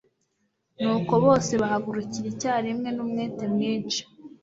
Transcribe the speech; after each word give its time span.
nuko 0.81 1.13
bose 1.25 1.51
bahagurukira 1.61 2.27
icyarimwe 2.33 2.89
n'umwete 2.93 3.43
mwinshi 3.53 4.01